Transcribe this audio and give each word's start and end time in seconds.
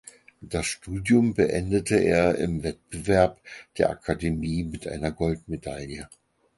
Das 0.41 0.65
Studium 0.65 1.35
beendete 1.35 1.95
er 1.95 2.35
im 2.39 2.63
Wettbewerb 2.63 3.39
der 3.77 3.91
Akademie 3.91 4.63
mit 4.63 4.87
einer 4.87 5.11
Goldmedaille. 5.11 6.09